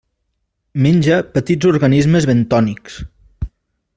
Menja 0.85 1.19
petits 1.35 1.69
organismes 1.73 2.27
bentònics. 2.31 2.97